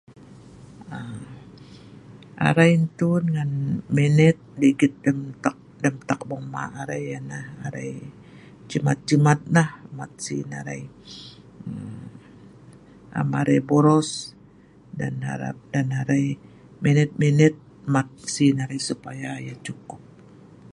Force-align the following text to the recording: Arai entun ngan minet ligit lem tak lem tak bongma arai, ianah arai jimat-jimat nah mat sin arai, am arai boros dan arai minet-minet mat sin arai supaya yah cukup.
Arai 2.47 2.71
entun 2.79 3.23
ngan 3.35 3.51
minet 3.95 4.37
ligit 4.61 4.93
lem 5.05 5.19
tak 5.43 5.57
lem 5.83 5.95
tak 6.09 6.21
bongma 6.29 6.63
arai, 6.81 7.01
ianah 7.11 7.45
arai 7.65 7.89
jimat-jimat 8.69 9.39
nah 9.55 9.69
mat 9.97 10.11
sin 10.25 10.49
arai, 10.59 10.81
am 13.19 13.29
arai 13.41 13.59
boros 13.69 14.09
dan 14.99 15.87
arai 16.01 16.25
minet-minet 16.83 17.55
mat 17.93 18.09
sin 18.33 18.55
arai 18.63 18.79
supaya 18.89 19.31
yah 19.45 19.57
cukup. 19.65 20.01